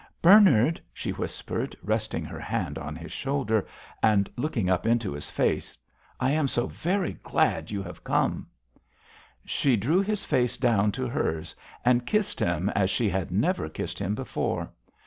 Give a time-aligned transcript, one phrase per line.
[0.19, 3.67] "Bernard," she whispered, resting her hand on his shoulder,
[4.01, 5.77] and looking up into his face,
[6.19, 8.47] "I am so very glad you have come!"
[9.45, 13.99] She drew his face down to hers and kissed him as she had never kissed
[13.99, 14.71] him before.